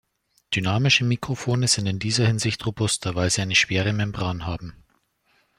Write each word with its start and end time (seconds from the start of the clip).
Dynamische 0.55 1.05
Mikrofone 1.05 1.67
sind 1.67 1.85
in 1.85 1.99
dieser 1.99 2.25
Hinsicht 2.25 2.65
robuster, 2.65 3.13
weil 3.13 3.29
sie 3.29 3.43
eine 3.43 3.53
schwere 3.53 3.93
Membran 3.93 4.47
haben. 4.47 4.83